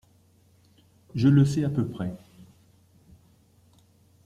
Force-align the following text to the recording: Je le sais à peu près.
Je 1.13 1.27
le 1.27 1.45
sais 1.45 1.63
à 1.63 1.69
peu 1.69 1.85
près. 1.87 2.11